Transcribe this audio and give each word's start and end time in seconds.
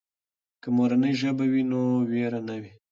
که 0.61 0.69
مورنۍ 0.77 1.11
ژبه 1.21 1.45
وي 1.51 1.63
نو 1.71 1.81
وېره 2.09 2.41
نه 2.47 2.55
وي. 2.61 2.71